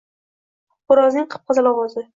Xo’rozning 0.87 1.31
qip-qizil 1.37 1.75
ovozi. 1.75 2.09